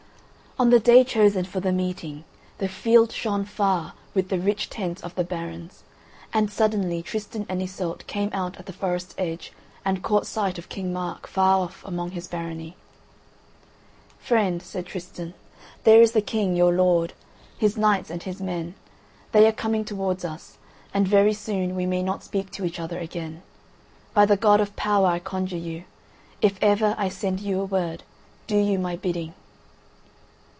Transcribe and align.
On 0.59 0.69
the 0.69 0.79
day 0.79 1.03
chosen 1.03 1.43
for 1.45 1.59
the 1.59 1.71
meeting, 1.71 2.23
the 2.59 2.67
field 2.67 3.11
shone 3.11 3.45
far 3.45 3.93
with 4.13 4.29
the 4.29 4.37
rich 4.37 4.69
tents 4.69 5.01
of 5.01 5.15
the 5.15 5.23
barons, 5.23 5.81
and 6.33 6.51
suddenly 6.51 7.01
Tristan 7.01 7.47
and 7.49 7.61
Iseult 7.63 8.05
came 8.05 8.29
out 8.31 8.57
at 8.57 8.67
the 8.67 8.73
forest's 8.73 9.15
edge, 9.17 9.53
and 9.83 10.03
caught 10.03 10.27
sight 10.27 10.59
of 10.59 10.69
King 10.69 10.93
Mark 10.93 11.25
far 11.25 11.61
off 11.61 11.83
among 11.83 12.11
his 12.11 12.27
Barony: 12.27 12.75
"Friend," 14.19 14.61
said 14.61 14.85
Tristan, 14.85 15.33
"there 15.83 15.99
is 16.01 16.11
the 16.11 16.21
King, 16.21 16.55
your 16.55 16.73
lord—his 16.73 17.75
knights 17.75 18.11
and 18.11 18.21
his 18.21 18.39
men; 18.39 18.75
they 19.31 19.47
are 19.47 19.51
coming 19.53 19.83
towards 19.85 20.23
us, 20.23 20.57
and 20.93 21.07
very 21.07 21.33
soon 21.33 21.75
we 21.75 21.87
may 21.87 22.03
not 22.03 22.23
speak 22.23 22.51
to 22.51 22.65
each 22.65 22.79
other 22.79 22.99
again. 22.99 23.41
By 24.13 24.25
the 24.27 24.37
God 24.37 24.61
of 24.61 24.75
Power 24.75 25.07
I 25.07 25.17
conjure 25.19 25.57
you, 25.57 25.85
if 26.39 26.59
ever 26.61 26.93
I 26.99 27.09
send 27.09 27.39
you 27.39 27.61
a 27.61 27.65
word, 27.65 28.03
do 28.45 28.57
you 28.57 28.77
my 28.77 28.95
bidding." 28.95 29.33